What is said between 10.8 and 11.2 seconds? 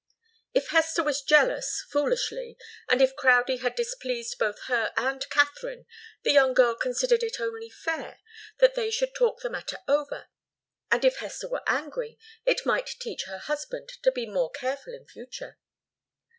and if